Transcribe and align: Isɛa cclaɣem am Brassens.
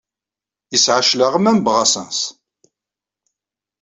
Isɛa 0.75 1.01
cclaɣem 1.07 1.49
am 1.51 1.59
Brassens. 1.65 2.19